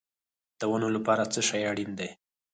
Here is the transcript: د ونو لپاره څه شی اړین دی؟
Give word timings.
د 0.59 0.61
ونو 0.71 0.87
لپاره 0.95 1.23
څه 1.33 1.39
شی 1.49 1.61
اړین 1.71 1.91
دی؟ 1.99 2.09